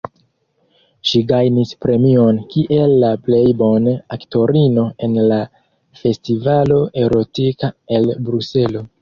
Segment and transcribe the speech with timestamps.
[1.09, 5.39] Ŝi gajnis premion kiel la plej bone aktorino en la
[6.01, 8.85] Festivalo Erotika el Bruselo.